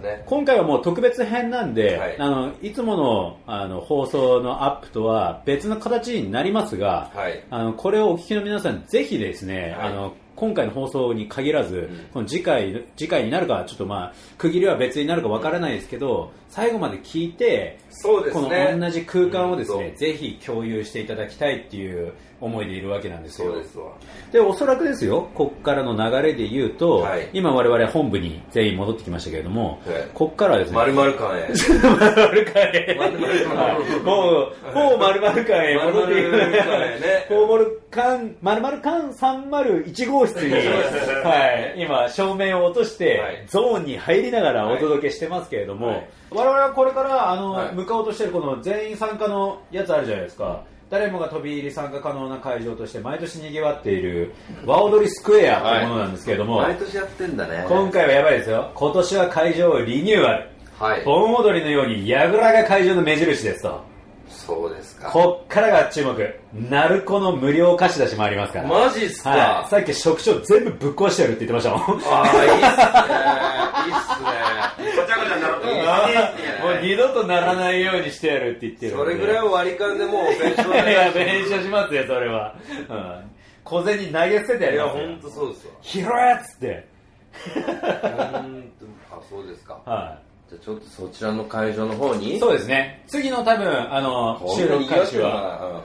[0.00, 0.22] ね。
[0.26, 7.44] 今回はもう特別編なんで、はいい、あのいつものあの放送のアップとは別の形になりますが、はい。
[7.50, 18.76] あのこれをお聞きの皆さん、ぜひですね、はいあの今回の放送に限らず、んこの次回次回になるか、ちょっとまあ区切りは別になるかわからないですけど、最後まで聞いて、そうでこのすね。
[18.78, 23.52] 同じ空間をですね、うんぜひ共有していただきたいっていう思いでいるわけなんですよ。
[23.72, 30.76] そうでおそらくですよ、こっからの流れで言うと、はい今我々本部に全員戻ってきましたけれども、はいこっからはですね。
[30.76, 31.48] 丸々館へ。
[31.84, 32.94] 丸々館
[33.54, 36.30] はいもう、もう丸々館へ戻っていく。
[36.30, 50.62] 丸々館へねフォーマル館、丸々館301号室に、はい、今、照明を落として、はいゾーンに入りながらお届けしてますけれども、はい我々はこれから、あの、はい向かおうとしてるこの全員参加のやつあるじゃないですか。
[50.90, 54.32] 誰もが飛び入り参加可能な会場として毎年賑わっている、
[54.64, 57.66] 和踊りスクエアというものなんですけれども、毎年やってんだね。
[57.68, 58.70] 今回はやばいですよ。
[58.74, 60.50] 今年は会場をリニューアル。
[60.78, 61.04] はい。
[61.04, 63.82] 盆踊りのように櫓が会場の目印ですと。
[64.28, 65.10] そうですか。
[65.10, 66.40] こっからが注目。
[66.54, 68.68] 鳴子の無料貸し出しもありますから。
[68.68, 69.68] マジっすか、はい。
[69.68, 72.02] さっき職長全部ぶっ壊してやるって言ってましたもん。
[72.04, 72.72] ああ、いいっす
[74.78, 74.84] ね。
[74.84, 75.07] いいっすね。
[75.68, 75.82] ね。
[76.62, 78.92] もう二度とならないようにしてやるって言ってる。
[78.92, 81.14] それぐらいは割り勘でもう弁償い。
[81.14, 82.54] 弁償しますよ、それは。
[82.88, 83.30] うん。
[83.64, 85.06] 小銭投げ捨ててやいや、りますよ。
[85.06, 85.72] ほんとそうですわ。
[85.82, 86.06] 拾えっ
[86.46, 86.88] つって。
[89.10, 89.80] あ、そうですか。
[89.84, 92.36] はじゃあちょっとそちらの会場の方に。
[92.36, 92.38] い。
[92.38, 93.04] そうですね。
[93.06, 95.84] 次の多分、あの、収録開始は、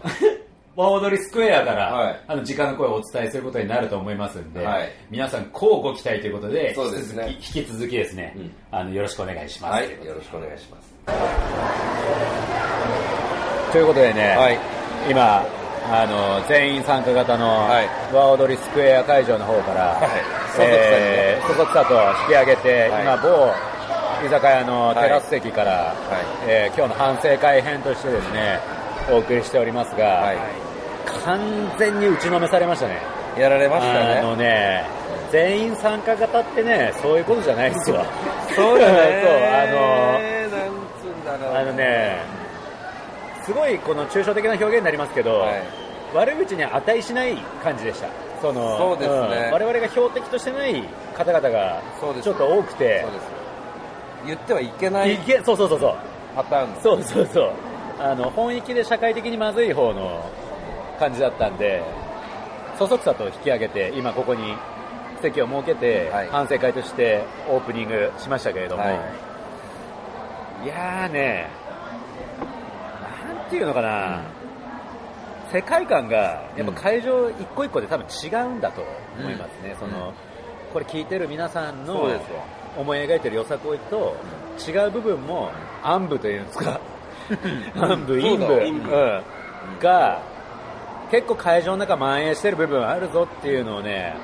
[0.75, 0.89] は。
[0.89, 2.23] ワ踊りスクエアから、はい。
[2.27, 4.91] あの時間の声をお伝えすることになると思いますんで、はい。
[5.09, 7.29] 皆さん、こうご期待ということで、そうですね。
[7.31, 8.51] 引き続きですね、うん。
[8.71, 9.71] あのよろしくお願いします。
[9.71, 10.05] はい。
[10.05, 10.93] よろしくお願いします。
[13.71, 14.59] ということでね、はい。
[15.09, 15.45] 今
[15.91, 17.89] あの、全員参加型のはい。
[18.13, 20.09] 和踊りスクエア会場の方から、はい。
[20.59, 23.01] えー、そそくさと引き上げて、はい。
[23.03, 23.53] 今、某
[24.25, 25.93] 居酒屋のテラス席から、
[26.47, 28.59] えー今日の反省会編としてですね、
[29.11, 30.37] お送りしておりますが、はい。
[31.25, 31.39] 完
[31.77, 33.01] 全に打ちのめされましたね。
[33.37, 34.45] やられましたあのね。
[34.45, 34.85] ね、
[35.31, 38.05] 全員参加型ってね、そういうことじゃないですよ。
[38.55, 39.23] そうだね。
[39.25, 40.69] そう、なん
[41.01, 41.51] つうんだろう。
[41.51, 42.17] あの、あのね、
[43.43, 48.07] すごいこの抽象的な表現になりますけど、はい悪口に値しない感じでした。
[48.41, 50.83] そのそうですねん我々が標的としてない
[51.15, 51.81] 方々が
[52.21, 53.25] ちょっと多くてそう、です。
[54.27, 55.95] 言ってはいけないいけそうそうそうそう。
[56.35, 56.81] パターンの。
[56.81, 57.51] そうそうそう。
[57.99, 60.29] あの、本域で社会的にまずい方の
[60.99, 61.83] 感じだったんで、
[62.77, 64.55] そそくさと引き上げて、今ここに
[65.23, 66.27] 席を設けて、はい。
[66.29, 70.65] 反省会としてオープニングしましたけれども、はい。
[70.65, 71.49] い、やーね、
[73.27, 74.21] なんていうのかな、
[75.51, 78.83] 世界観が、やっぱ会場一個一個で多分違うんだと
[79.17, 79.75] 思いますね。
[79.79, 80.13] その、
[80.73, 82.39] これ聞いてる皆さんのそうですよ。
[82.75, 84.15] 思い描いてるよさこいと
[84.67, 85.51] 違う部分も
[85.83, 86.81] 暗部というんですか
[87.75, 88.89] 暗部陰部そうだ陰部。
[88.91, 89.23] うん。
[89.79, 90.21] が
[91.11, 94.15] 結構会場の中蔓延してる部分あるぞっていうのをね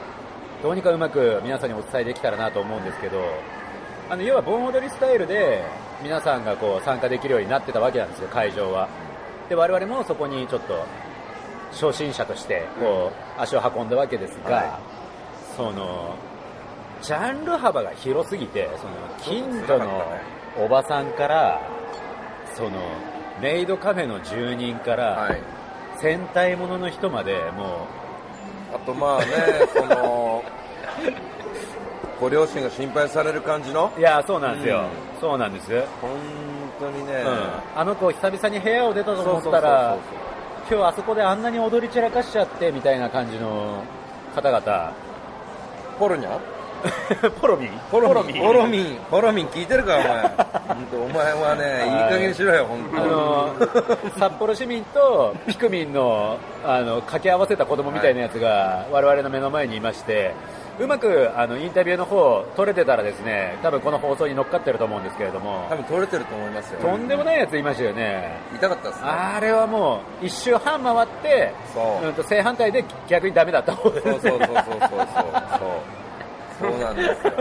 [0.64, 3.22] どうにかうまく皆さんにお伝えできたらなと思うんですけど
[4.10, 5.64] あの要は盆踊りスタイルで
[6.02, 8.90] 皆さんがこう参加できるようになってたわけなんですよ会場は。
[9.50, 10.86] で我々もそこにちょっと
[11.72, 14.70] 初心者としてこう足を運んだわけですが、はい。
[15.56, 16.16] その
[17.02, 20.04] ジャンル幅が広すぎてその近所の
[20.58, 21.62] おばさんから
[22.60, 22.72] その
[23.42, 25.42] メイドカフェの住人から、はい。
[26.02, 27.86] 戦隊ものの人までも
[28.74, 29.26] あとまあね、
[29.74, 30.44] その、
[32.22, 33.92] ご両親が心配される感じの？
[33.98, 34.80] ういやそうなんですよ、
[35.16, 35.20] うん。
[35.20, 35.70] そうなんです、
[36.02, 36.12] 本
[36.80, 39.98] 当にね、うん、あの子久々に部屋を出たと思ったら
[40.70, 43.84] 今日あそこであんなに踊り散らかしちゃってみたいな感じの
[44.36, 44.94] 方々。
[45.98, 46.40] ポロニャ？
[47.42, 47.70] ポロミン？
[47.92, 48.38] ポロミン。
[48.42, 48.98] ポポロミン。
[49.10, 50.22] ポロミン聞いてるかお前。
[50.68, 52.08] 本 当お前はねい。
[52.08, 53.50] い加減にしろよ本当あの
[54.18, 60.34] 札幌市民とピクミンのあの掛け合わせた子供みたいなやつが我々の目の前にいまして
[60.80, 65.66] うまくあのインタビューの方取れてたらですね多分この放送に乗っかってると思うんですけれども。
[65.70, 66.80] 多分取れてると思いますよ。
[66.82, 68.38] とんでもないやついましたよね。
[68.56, 69.08] 痛かったですね。
[69.10, 72.06] あれはもう一周半回ってそう。
[72.08, 74.80] うんと正反対で逆にダメだった方ですそうそうそうそうそうそう。
[74.90, 75.70] そう
[76.60, 77.34] そうなんですよ。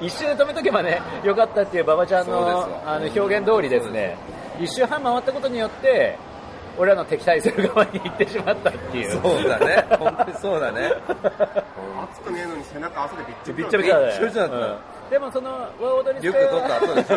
[0.00, 4.16] 一周で止めとけばねよかったっていう馬場ちゃんのあの表現通りですね。
[4.60, 6.18] 一周半回ったことによって
[6.78, 9.10] 俺らの敵対する側に行ってしまったっていう。
[9.10, 9.86] そうだね。
[9.98, 10.92] 本当にそうだね。
[12.10, 14.56] 熱くねえのに背中汗でびっちょびっちょびちょだびっちょびちょだった。
[14.56, 15.10] うん。
[15.10, 16.76] でもその和踊りリュスクエック取った。
[16.78, 17.16] 後でしょ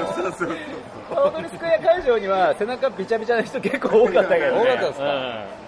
[1.15, 5.59] ア和踊りスクエア会場には背中びちゃびちゃな人結構多かったけどね多かったですか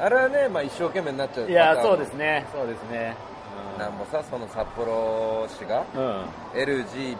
[0.00, 3.16] あれはね、まあ、一生懸命になっちゃううんいやそうですすねそうですね
[3.78, 6.06] なんもさその札幌市がうん。
[6.06, 7.16] うん LGBT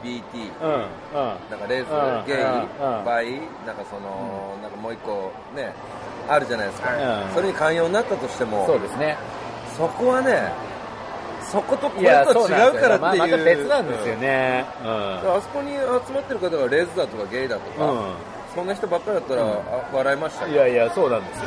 [0.62, 0.71] うん。
[0.71, 1.51] うん。
[1.51, 2.25] なんかレーうん。
[2.25, 3.05] ス、ゲイ、うん。
[3.05, 3.33] バイ、
[3.67, 5.73] なんかその、なんかもう一個ね、
[6.29, 6.90] あるじゃないですか。
[7.27, 7.35] うん。
[7.35, 9.17] それに寛容になったとしても、そうですね。
[9.77, 10.53] そこはね、
[11.43, 13.01] そことこれと違うからっていう。
[13.01, 14.64] まあまた別なんですよね。
[14.83, 17.97] あそこに集まってる方がレズだとかゲイだとか、う
[18.55, 21.45] そんな人ばっかりだったら、あ笑いましたいやいやそうなんですよ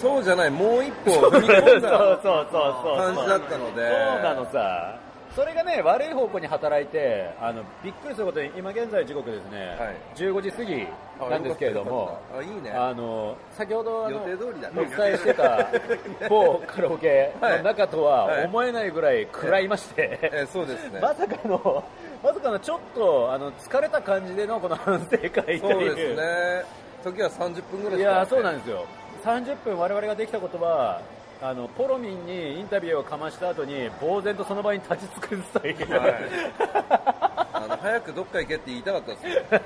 [0.00, 3.90] そうじゃないもう一歩踏み込んだそうそうそう感じだったので。
[3.90, 4.98] そうなのさ。
[5.34, 9.96] それがね悪い方向に働いてあのびっくりすることに今現在時刻ですね、はい。
[10.16, 10.86] 15時過ぎ
[11.30, 12.70] なんですけれどもあいいね。
[12.70, 14.80] あの先ほどあの予定通りだね。
[14.80, 15.68] お伝えしてた
[16.28, 20.98] 某カラオケの中とは思えないぐらい食らいまして、えそうですね。
[21.02, 21.84] まさかの
[22.24, 25.60] まさかのちょっとあの疲れた感じでのこの反省会という。
[25.60, 26.64] そうですね。
[27.04, 28.02] 時は30分ぐらいい。
[28.02, 28.86] やそうなんでですよ
[29.20, 31.02] 30分我々ができたことは
[31.42, 36.14] あのポロミンにインタビューをかました後に呆然とその場に立ち尽くすという、はい。
[37.52, 39.42] あの早くどっか行けって言いたかったですよ。
[39.50, 39.56] あ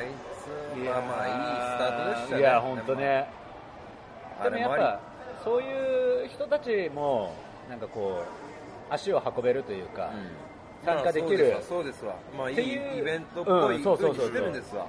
[0.00, 0.06] い
[0.42, 2.40] つまあまあいいスタートでしたね。
[2.40, 3.28] いや本当ね。
[4.42, 5.00] でもやっぱ
[5.44, 7.34] そういう人たちも
[7.68, 8.22] なんかこ
[8.90, 10.10] う足を運べるというか、
[10.84, 11.52] 参加できる。
[11.52, 12.14] まあそうですわ。
[12.14, 12.38] そうですわ。
[12.38, 12.56] まあいい
[13.00, 14.26] イベントっぽいうんそうそうそうそう。
[14.28, 14.86] してるんですわ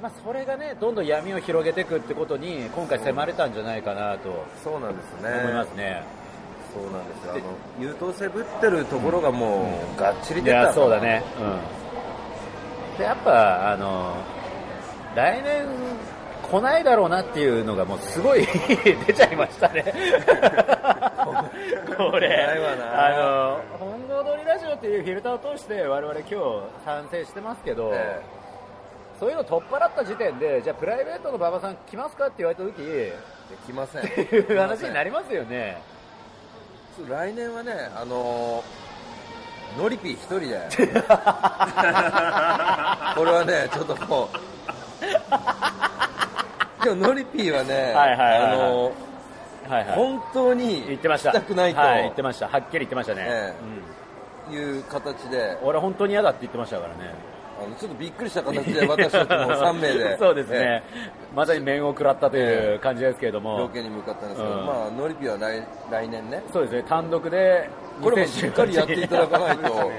[0.00, 5.40] まあ、それがねどんどん闇を広げていくってことに今回迫れたんじゃないかなとそうなんですね。
[5.40, 6.02] 思いますね、
[6.74, 7.32] そうなんですよ。
[7.32, 7.42] あの
[7.80, 10.56] 優等生ぶってるところがもうがっちりい出た。
[10.58, 11.22] やそうだね、
[12.92, 14.14] うん、でやっぱあの
[15.14, 15.66] 来年
[16.42, 18.46] 来ないだろうなっていうのがもうすごい
[19.06, 19.82] 出ちゃいましたね。
[21.96, 22.46] これ。
[22.94, 26.36] あの本郷通りラジオっていうフィルターを通して我々今日
[26.84, 28.20] 賛成してますけど、え
[29.18, 33.16] そういうの取っ払った時点でじゃあプライベートの馬場さん来ますかって言われた時え
[33.50, 34.02] できません。
[34.02, 35.80] っていう話になりますよね。
[37.08, 38.62] 来年はねあの
[39.78, 40.46] ノリピー一人で。
[43.16, 44.28] これはねちょっともう
[46.84, 48.52] でもノリピーはねはいはいはいはい。
[48.52, 48.92] あのはい
[49.72, 49.84] はい。
[49.94, 51.32] 本当に言ってました。
[51.32, 51.80] 行きたくないと。
[51.80, 52.48] はい言ってました。
[52.48, 53.54] はっきり言ってましたね、
[54.50, 55.58] えいう形で。
[55.62, 60.16] うん、俺本当に嫌だって言ってましたからねあのちょっとびっくりした形で私たちも3名で。
[60.18, 60.82] そうですね、
[61.34, 64.66] まさに面を食らったという感じですけれども、ロケに向かったんですけど、うん。
[64.66, 66.42] まあノリピーは来来年ね。
[66.52, 66.82] そうですね。
[66.82, 67.68] 単独で
[68.02, 69.90] これもしっかりやっていただかないと。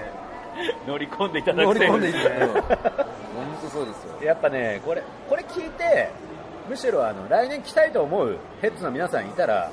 [0.88, 2.14] 乗り込んでいただ乗きたいり込んでね
[2.50, 4.16] 本当そうですよ。
[4.24, 6.10] やっぱねこれこれ聞いて
[6.68, 9.70] むしろあの来年来たいと思うヘッズの皆さんいたら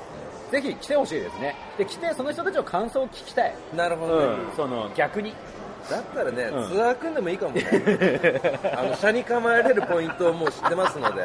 [0.51, 1.55] ぜひ来てほしいですね。
[1.77, 4.25] で来てその人たちの感想を聞きたい、なるほど、ね。
[4.25, 5.33] うん、その逆に
[5.89, 6.69] だったらね、うん。
[6.69, 7.63] ツアー組んでもいいかもね。
[8.75, 11.23] あの車に構えれるポイントをもう知ってますので。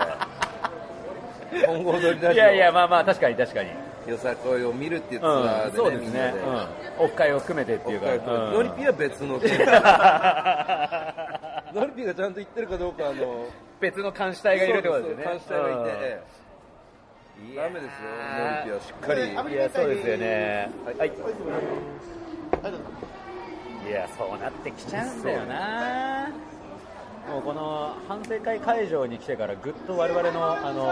[1.66, 2.32] 本郷通りラジオ。
[2.32, 3.70] いやいやまあまあ確かに確かに、
[4.06, 6.34] よさこいを見るっていうツうんアーでね、そうですね。
[6.98, 8.52] オフ会を含めてっていうか、うん。
[8.52, 9.58] ノリピーは別の件。
[11.74, 13.46] ノリピーがちゃんと言ってるかどうかあの
[13.80, 15.24] 別の監視隊がいるってことですよね。
[15.24, 16.20] 監視隊がいて、え
[17.54, 17.56] え。
[17.56, 17.90] ダメですよ。
[18.38, 19.54] ノリピーはしっかり。
[19.54, 20.70] いやそうですよね。
[20.84, 21.12] はい、い
[23.90, 26.28] やそうなってきちゃうんだよな。
[27.28, 30.82] もうこの反省会会場に来てからぐっと我々のあの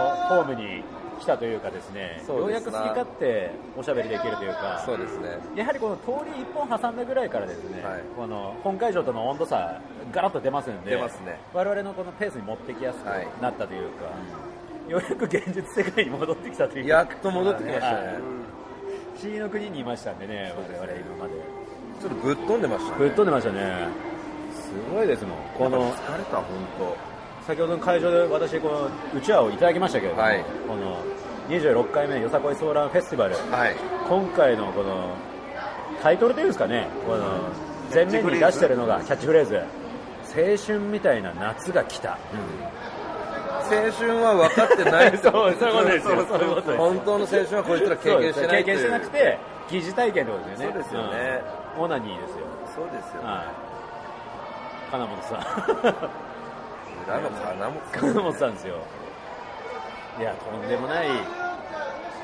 [0.43, 0.83] ホームに
[1.19, 4.81] 来たというかですねようやく好き勝手おしゃべりできるというか。
[4.85, 5.37] そうですね。
[5.55, 8.01] やはりこの通り一本挟んだぐらいからですね、はい。
[8.15, 9.81] この本会場との温度差
[10.13, 11.39] ガラッと出ますんで出ますね。
[11.53, 13.27] 我々のこのペースに持ってきやすくはい。
[13.41, 14.05] なったというか、
[14.87, 16.83] ようやく現実世界に戻ってきたという。
[16.85, 17.95] かやっと戻ってきましたね。
[17.95, 18.15] はい。
[18.15, 20.53] 不思議の国にいましたんでね。
[20.55, 21.33] 我々今まで
[21.99, 22.97] ちょっとぶっ飛んでましたね。
[22.97, 23.87] ぶっ飛んでましたね。
[24.51, 25.37] すごいですもん。
[25.57, 26.45] この疲れた本
[27.45, 30.43] 先ほどの会場で私このうちわをいただきましたけれども、はい。
[30.67, 31.03] この
[31.49, 33.35] 26回目よさこいソーランフェスティバル。
[33.35, 33.75] 当はい。
[34.07, 35.15] 今回のこの
[36.01, 36.87] タイトルというんですかね。
[37.05, 37.49] この
[37.93, 42.11] 前面に出してるのがキャッチフレーズ青春みたいな夏が来た。
[42.11, 42.17] 青
[43.69, 45.17] 春は分かってない。
[45.17, 46.25] そうそういうことですよ。
[46.25, 49.37] そういうことです本当の青春はこいつら経験してない経験してなくて
[49.69, 50.73] 疑似体験ってことですよね。
[50.73, 51.41] そうですよね、
[51.77, 51.83] うん。
[51.83, 52.37] オナニーですよ。
[52.75, 53.69] そうですよ、はい。
[54.91, 56.19] 金本さん。
[57.07, 58.75] 裏の金も 金本さんですよ。
[60.19, 61.07] いやとんでもない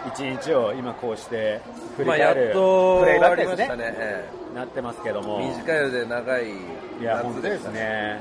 [0.07, 1.61] 一日を今こうして
[1.95, 3.77] 振りまあやっ返るとプレイバックですね。
[3.77, 5.39] ね、えなってますけども。
[5.41, 6.45] え短いようで長い
[7.01, 8.19] 夏でしたすね。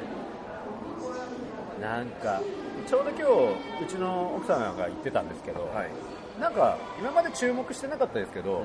[1.80, 2.40] なんか
[2.86, 6.40] ちょうど今日うちの奥さんが言ってたんですけど、はい。
[6.40, 8.62] なんか今まで注目してなかったですけど、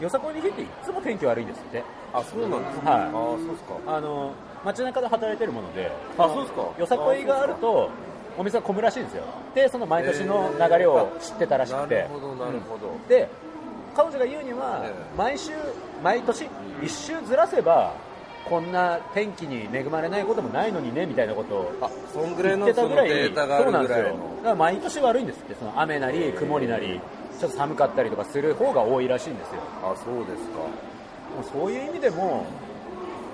[0.00, 1.82] よさこいの日っていつも天気悪いんですって。
[2.12, 3.00] あそうなんですか、はい。
[3.02, 3.74] あそうですか。
[3.86, 4.32] あの
[4.64, 6.62] 街中で働いてるものであそうですか。
[6.78, 7.90] よさこいがあると
[8.36, 9.24] お店が混むらしいんですよ。
[9.54, 13.28] でその毎年の流れを知ってたらしくて、なるほどなるほど、で
[13.94, 15.16] 彼女が言うには、ええ。
[15.16, 15.52] 毎週
[16.02, 16.48] 毎年
[16.82, 17.94] 一周ずらせば
[18.48, 24.04] こんな天気に恵まれないこともないのにねみたいなことをあそんぐらい言ってたぐらいにそうなんですよ。
[24.04, 24.18] だか
[24.50, 27.00] ら毎年悪いんですってその雨なり曇りなり
[27.38, 29.62] ちょっと寒かったりとかする方が多いらしいんですよ。
[29.82, 30.58] あそうですか。
[30.58, 32.46] もうそういう意味でも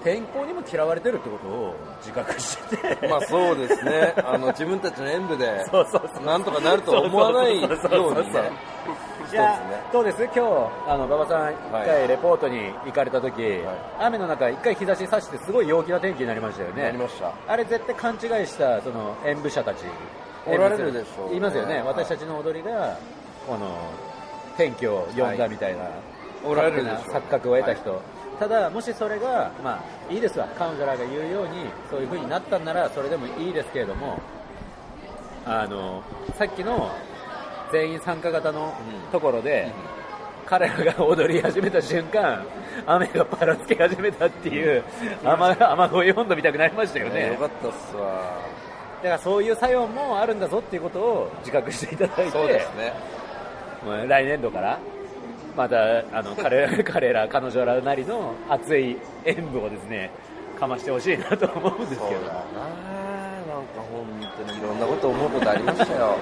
[0.03, 3.09] 天候にも嫌われてるってことを自覚してて。
[3.09, 4.15] まあそうですね。
[4.25, 5.65] あの、自分たちの演舞で、
[6.25, 8.51] なんとかなるとは思わないようにね。
[9.31, 9.61] いや
[9.93, 10.25] どうです？
[10.25, 10.41] 今日
[10.89, 13.61] あの馬場さん一回レポートに行かれた時、
[13.99, 16.83] 雨の中一回日差し差してすごい陽気な天気になりましたよね。
[16.83, 17.33] なりました。
[17.47, 19.85] あれ絶対勘違いしたその演舞者たち。
[20.47, 21.31] おられるでしょう。
[21.31, 21.87] ねいますよね、はい。
[21.89, 22.99] 私たちの踊りが
[23.47, 23.77] この
[24.57, 25.91] 天気を読んだみたいな、
[26.45, 28.01] おられるな錯覚を得た人、
[28.39, 30.49] ただもしそれがまあいいですわ。
[30.59, 34.19] カウンセラーが言うようにそういう風になったんならそれでもいいですけれども
[35.45, 36.03] あの
[36.39, 36.91] さっきの
[37.73, 38.75] 全員参加型の
[39.13, 39.73] ところで、
[40.47, 42.45] 彼らが踊り始めた瞬間
[42.85, 44.83] 雨がぱらつき始めたっていう
[45.23, 45.55] 雨雨
[45.85, 48.51] 乞い温度見たくなりましたよねよかったっすわ。
[49.03, 52.93] だからそういう作用もあるんだぞっていうことを自覚していただいてそうですね。
[54.09, 54.79] 来年度から
[55.57, 55.77] また
[56.13, 60.11] あの 彼ら彼ら彼女らなりの熱い演舞をですね
[60.59, 62.45] かましてほしいなと思うんですけどそうだななん
[63.67, 64.05] か本
[64.47, 66.17] 当にいろんなこと思うことありましたよ。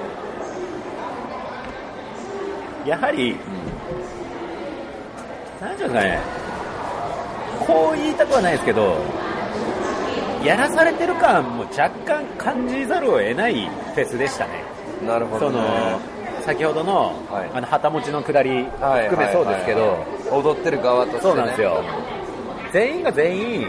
[2.86, 3.36] やはり、
[5.60, 6.20] なんていうんですかね
[7.66, 8.96] こう言いたくはないですけど
[10.44, 14.62] やらされてる感も若干感じざるを得ないフェスでしたね。
[15.06, 15.56] なるほど、ね。
[15.56, 16.00] その
[16.42, 17.50] 先ほどの,、はい。
[17.52, 21.22] あの旗持ちの下りはい含めそうですけど、はいはいはい踊ってる側として、ね。
[21.22, 21.82] そうなんですよ。
[22.72, 23.68] 全員が全員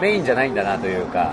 [0.00, 1.32] メインじゃないんだなというか。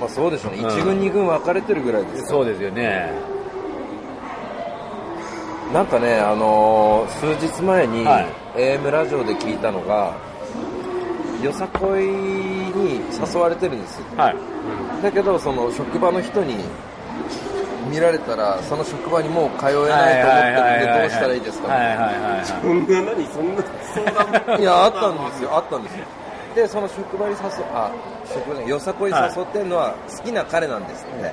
[0.00, 0.58] まあそうでしょうね。
[0.58, 3.10] うん一軍二軍分かれてるぐらいですよそうですよね
[5.72, 10.14] なんかね、あのー数日前に、はい AM ラジオで聞いたのが、
[11.42, 13.00] よさこいに
[13.34, 14.04] 誘われてるんですよ。
[14.16, 14.36] はい
[15.02, 16.56] だけど、その職場の人に
[17.90, 21.68] 見られたら、その職場にもう通えないと思ってるんで、どうしたらいいですか？
[21.68, 21.98] ね。
[22.44, 23.62] そんな何そんな
[23.94, 26.04] 相談いや、あったんですよ、あったんですよ。
[26.54, 27.38] で、その職場に誘
[27.72, 27.90] あ、
[28.26, 31.22] 職場によさこい誘ってるのは好きな彼なんですって。
[31.22, 31.32] はい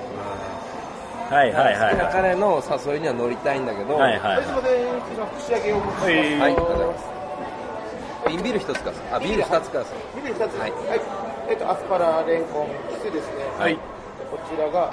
[1.30, 4.52] はいはい好きなは彼の誘いには乗りたいんだけど、いはいはいすい。
[4.52, 6.16] ません串揚げをはい。
[6.16, 6.88] はい、ありがとうござい。
[6.88, 7.06] ます。
[8.30, 9.04] 瓶ビール一つくださ。
[9.04, 9.14] い。
[9.14, 9.94] あ、ビール二つくださ。
[9.94, 10.22] い。
[10.22, 10.58] ビール2つ。
[10.58, 10.74] はい。
[11.50, 13.46] えっとアスパラレンコンキスですね。
[13.60, 13.76] はい。
[13.76, 14.92] こちらが。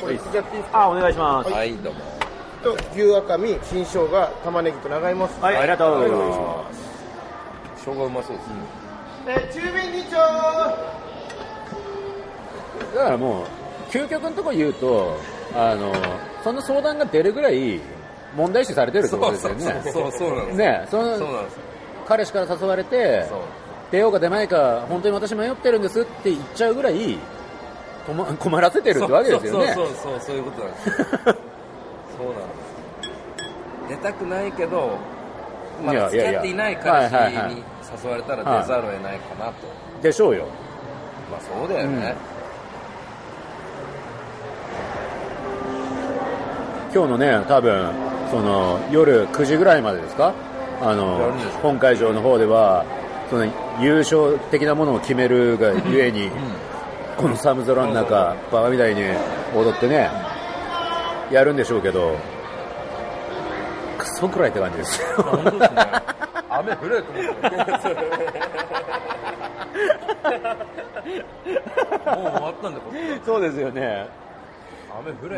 [0.00, 1.50] これいっちゃっていいですかあお願いします。
[1.50, 2.00] はい、どうも。
[2.62, 5.56] と牛赤身新生姜玉ねぎと長芋はい。
[5.56, 6.00] ありがとう。
[6.00, 6.10] はい。
[6.10, 8.48] お願いします生姜うまそうです。
[9.28, 10.16] え中弁2丁。
[12.96, 13.61] だからもう
[13.92, 15.18] 究極のところ言うと
[15.54, 15.92] あの
[16.42, 17.80] その相談が出るぐらい
[18.34, 20.56] 問題視されてるってことですよねそうそうなんです。
[20.56, 21.58] ねそのそうなんです。
[22.08, 23.26] 彼氏から誘われて。
[23.92, 27.18] 出ようか出まいか本当に私迷ってるんですって言っちゃうぐらい
[28.06, 30.86] 困困らせてるってわけですよねそうそうそうそう、いうことなんです。
[30.96, 31.42] そうなんです。
[33.90, 34.96] 出たくないけど、
[35.84, 37.64] まだ付き合っていない彼氏に
[38.02, 39.52] 誘われたら出ざるを得ないかなと。
[40.00, 40.46] でしょうよ
[41.30, 42.14] まあそうだよね。
[46.94, 47.90] 今日のね多分
[48.30, 50.34] その夜9時ぐらいまでですか？
[50.80, 52.84] あやの本会場の方では
[53.30, 53.46] その
[53.80, 56.28] 優勝的なものを決めるがゆえに、
[57.16, 59.02] この寒空の中バカみたいに
[59.54, 60.10] 踊ってね
[61.30, 62.16] やるんでしょうけど
[63.96, 65.00] クソくらいって感じです。
[65.00, 65.68] よすね。
[66.50, 67.40] 雨降れと思って。
[72.12, 72.80] もう終わったんだ、
[73.24, 74.06] そうですよね。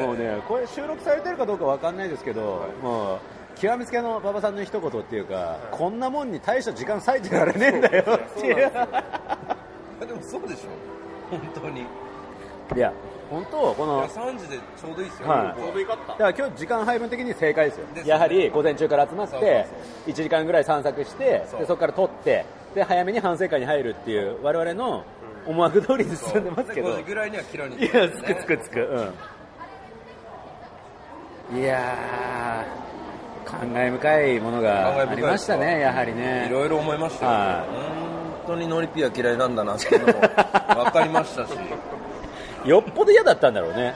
[0.01, 3.19] もうねこれ収録されてるかどうかわかんないですけど、もう
[3.57, 8.57] 極めつけの馬場さんの一言っていうか、こんなもんに大した時間割いてられねえんだよっていう。
[8.57, 10.69] でもそうでしょ。
[11.31, 11.83] 本当に。
[11.83, 12.93] いや
[13.31, 15.61] 本当このいや3時でちょうどいいですよ、はい。
[15.61, 16.13] ちょうどよかった。
[16.13, 17.87] だから今日時間配分的に正解ですよ。
[17.95, 18.03] ね。
[18.05, 21.61] やはり午前中から集まってそうそう1時間ぐらい散策してそう。
[21.61, 25.05] でそこから撮ってで早めに反省会に入るっていう我々の
[25.47, 26.89] 思惑通りに進んでますけど。
[26.89, 28.81] 5時ぐらいにはキロにいやつくつくつく。
[28.81, 29.15] うん
[31.53, 36.47] いやー感慨深いものがありましたねやはりね。
[36.49, 37.65] いろいろ思いましたよ、は
[38.47, 40.13] 本当にノリピーは嫌いなんだなっていうのも
[40.85, 41.51] 分かりましたし。
[42.65, 43.95] よっぽど嫌だったんだろうね。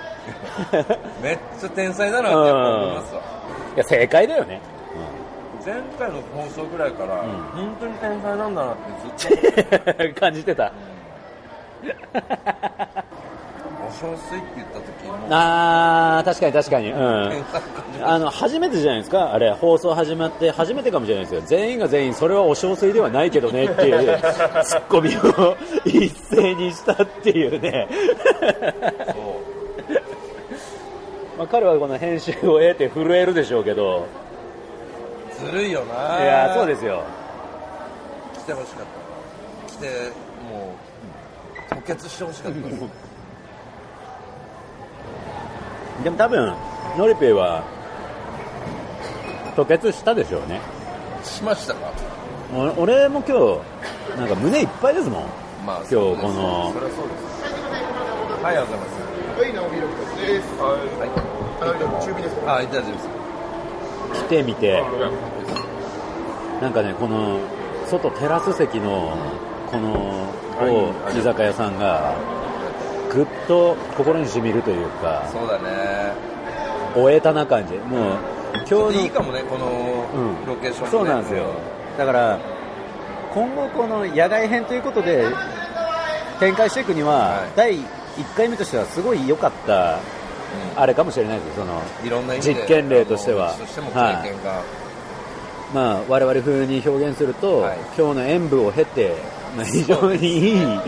[1.23, 3.21] めっちゃ天才だなって思いますわ。
[3.75, 4.61] いや正解だよね、
[5.65, 7.23] 前回の放送ぐらいから、
[7.55, 10.05] 本当に天才なんだなってずっと。
[10.05, 10.73] う ん感じてた
[13.89, 15.27] お小水って言った時も。
[15.31, 16.91] あー確かに確かに。
[16.91, 17.45] うん。
[18.05, 24.19] あの初めてじゃないですか、あれ、放送始まって初めてかもしれないですよ、全員が全員、それはお小水ではないけどねっていう
[24.65, 27.89] ツッコミを一斉にしたっていうね、
[31.37, 34.07] まあ、彼はこの編集を得て震えるでしょうけど、
[35.45, 36.23] ずるいよな。
[36.23, 37.03] いや、そうですよ、
[38.49, 38.87] てほしかっ
[39.67, 39.73] た。
[39.73, 39.87] 来て
[40.51, 40.75] も
[41.71, 43.08] う吐血してほしかった
[46.03, 46.55] でも多分、
[46.97, 47.63] ノリペイは、
[49.57, 50.61] 吐血したでしょうね。
[51.25, 51.91] しましたか？
[52.55, 55.25] お俺も今日、なんか胸いっぱいですもん。
[55.67, 56.99] まあ今日このそそうです
[58.43, 58.99] はいありがとうございます
[59.39, 59.83] はい、直弘
[60.27, 60.45] です。
[60.59, 62.07] はい。
[62.07, 63.09] 中火ですかあ、大丈夫です。
[64.15, 64.83] 来てみて、
[66.63, 67.39] なんかね、この、
[67.87, 69.13] 外テラス席の、
[69.71, 70.27] この、
[70.61, 72.15] 某居酒屋さんが、
[73.49, 76.13] と心に染みるというか、そうだね。
[76.95, 77.75] 終えたな感じ。
[77.75, 78.17] もう、
[78.55, 79.67] 今日のいいかもね、この
[80.15, 80.47] うん。
[80.47, 80.91] ロケーション、ね。
[80.91, 81.45] そうなんですよ。
[81.97, 82.39] だから、
[83.35, 85.27] 今後この野外編ということで
[86.41, 87.51] 展開していくには、はい。
[87.57, 87.85] 第1
[88.37, 89.99] 回目としてはすごい良かった、
[90.77, 91.65] あれかもしれないですよ。
[91.65, 93.55] その、いろんな意味で実験例としては。
[95.75, 97.79] まあ、我々風に表現すると、はい。
[97.97, 99.15] 今日の演舞を経て、
[99.57, 100.81] まあ非常にいい、ね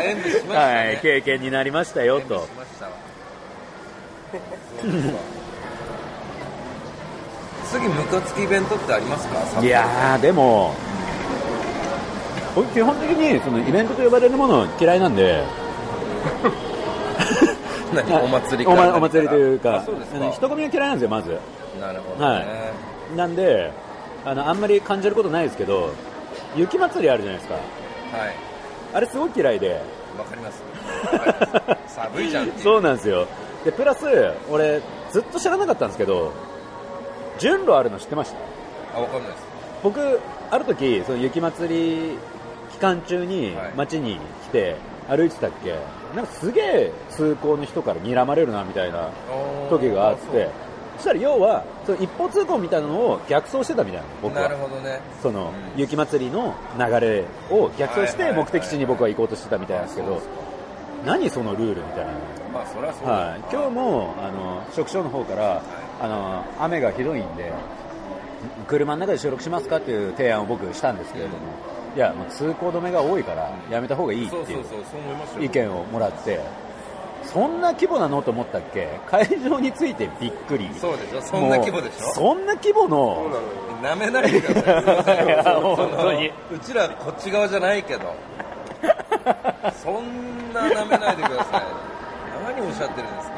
[0.00, 0.16] ね
[0.48, 2.46] はい、経験になりましたよと。
[7.70, 9.60] 次、ムカつきイベントってありますか？
[9.62, 10.74] いやー、でも、
[12.54, 15.44] 僕基本的にそのイベントと呼ばれるもの嫌いなんで、
[17.94, 19.84] 何お祭りおかまお祭りというか
[20.32, 21.38] 人混みが嫌いなんですよ、まず。
[21.80, 22.40] なるほどね、は
[23.14, 23.16] い。
[23.16, 23.70] なんで
[24.24, 25.90] あの、あんまり感じることないですけど、
[26.56, 27.60] 雪祭りあるじゃないですか、は
[28.26, 28.49] い
[28.92, 29.80] あれすごい嫌いで、
[30.18, 30.62] わかります。
[31.94, 33.26] 寒いじゃんそうなんですよ、
[33.64, 34.06] でプラス、
[34.50, 34.80] 俺、
[35.10, 36.32] ずっと知らなかったんですけど、
[37.38, 38.32] 順路あるの知ってまし
[38.92, 38.98] た？
[38.98, 39.44] あわかんないです。
[39.82, 40.20] 僕、
[40.50, 42.18] ある時その雪祭り
[42.72, 43.72] 期間中にはい。
[43.76, 44.76] 街に来て
[45.08, 45.74] 歩いてたっけ、
[46.14, 49.08] なんかすげえ通行の人から睨まれるなみたいな
[49.70, 50.48] 時があって、
[51.00, 54.60] そしたら要はその一方通行みたいなのを逆走してたみたいなの、僕なるは。
[54.60, 55.00] ほどね。
[55.22, 60.20] その雪祭りの流れを逆走して目的地に僕は行こうとしてたみたいなんですけど、
[61.06, 62.12] 何そのルールみたいな。
[62.52, 63.12] まあそれはそうだ。
[63.12, 65.62] はい、今日もあの職長の方から、
[66.02, 67.50] あの雨がひどいんで
[68.66, 71.36] 車の中で収録しますかっていう提案を僕したんですけれども、
[71.96, 74.60] いやもう通行止めが多いからやめた方がいいってい
[75.40, 76.40] う意見をもらって
[77.32, 78.88] そんな規模なのと思ったっけ？
[79.06, 80.68] 会場についてびっくり。
[80.78, 81.22] そうでしょ？
[81.22, 82.14] そんな規模でしょ？
[82.14, 83.30] そんな規模の？
[83.82, 84.62] なめないでくだ
[85.02, 86.30] さいいや本当に。
[86.52, 88.14] うちらこっち側じゃないけど。
[89.82, 91.62] そんななめないでください。
[92.56, 93.36] 何をおっしゃってるんですか？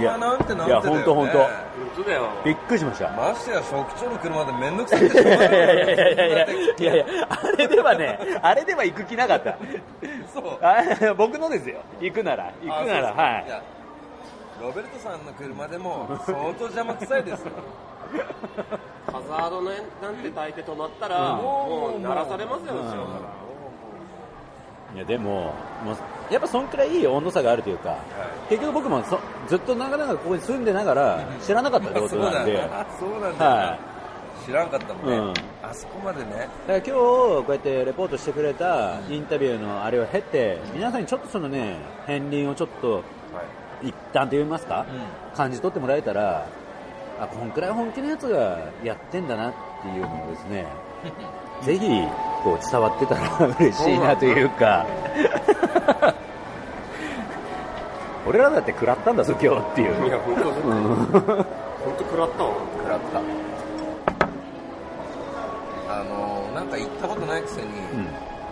[0.00, 1.38] 車なんてなんてだよ、ね、いや本当本当。
[1.38, 1.48] 本
[1.96, 2.28] 当だよ。
[2.44, 6.16] びっくりしましたましてや職長の車でめんどくさいってしょうがいやいやい
[6.82, 9.58] やいやあれではねあれでは行く気なかった
[10.32, 13.62] そうあ僕のですよ行くなら行くならはいや
[14.60, 17.50] ロベルトさんの車でも相当邪魔くさいですよ
[19.06, 19.70] ハザードね
[20.00, 23.41] なんて焚いて止まったら、うんもう鳴らされますよ、後ろから。
[24.94, 27.98] いやでももうやっぱそんくらいいい温度差があるというか、
[28.48, 29.18] 結局僕もそ
[29.48, 33.78] ずっと長々ここに住んでながら知らなかったってことなんなんで、だそうなんだ、は
[34.44, 35.32] 知らんかったもんね、うん。
[35.62, 36.30] あそこまでね。
[36.30, 41.76] だから今日こうやってレポートしてくれたインタビューのあれを経て皆さんにちょっとそのね
[42.06, 43.04] 片鱗をちょっとはい。
[43.88, 44.86] 一旦と言いますか、
[45.34, 46.46] 感じ取ってもらえたら
[47.20, 50.66] あこんくらい本気のやつがやってんだなっていうのをですね
[51.64, 51.88] ぜひ
[52.42, 54.86] こう伝わってたら嬉しいなというか。
[58.24, 60.06] 俺らだって食らったんだぞ今日っていう。
[60.06, 60.46] いや、本当だ。
[60.48, 60.84] うん
[61.84, 62.50] 本当食らったわ。
[62.78, 63.18] 食らった。
[65.92, 67.68] あのーなんか行ったことないくせに、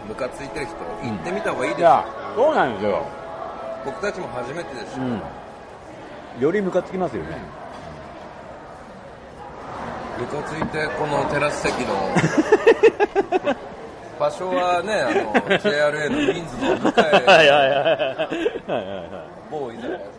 [0.08, 2.04] ムカついてる人行ってみた方がいいですよ、いや
[2.34, 3.06] そうなんですよ、
[3.84, 7.38] 僕たちも初めてですし、うん、よりムカつきますよね
[10.20, 11.94] ムカついてこのテラス席の
[14.20, 17.04] 場所はねあの JRA のウィンズの向かい。
[19.50, 20.10] 某居酒屋さん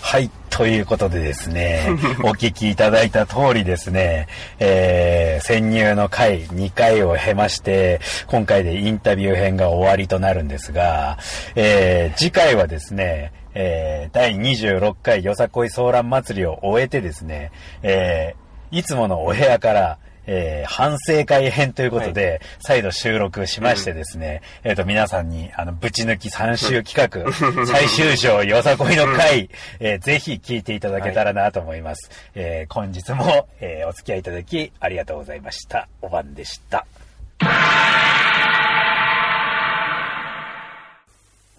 [0.00, 0.30] はい。
[0.48, 1.88] ということでですね、
[2.22, 4.28] お聞きいただいた通りですね、
[4.60, 11.18] えー、潜入の回2回を経まして、今回でインタビュー編が終わりとなるんですが、
[11.56, 17.52] えー、次回はですね、えー、第26回よさこいソーラン祭りを終えてですね、
[17.82, 27.32] えー、いつものお部屋から、えー反省会編ということで、再度収録しましてですね、えっ、と、皆さんに、あの、ぶち抜き3週企画、
[27.66, 29.50] 最終章よさこいの回、
[29.80, 32.10] えーぜひ聞いていただけたらなと思います。
[32.34, 35.88] えー本日も、えーお付き合いいただき、ありがとうございました。
[36.00, 36.86] おばんでした。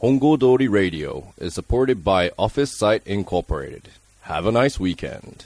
[0.01, 3.87] Hongo Dori Radio is supported by Office Site Incorporated.
[4.23, 5.45] Have a nice weekend.